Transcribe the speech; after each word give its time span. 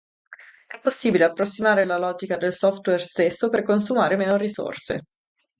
È 0.65 0.79
possibile 0.79 1.25
approssimare 1.25 1.85
la 1.85 1.99
logica 1.99 2.35
del 2.35 2.53
software 2.53 2.97
stesso 3.03 3.49
per 3.49 3.61
consumare 3.61 4.17
meno 4.17 4.35
risorse. 4.35 5.03